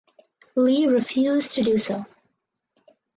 [0.55, 2.03] Li refused to do so.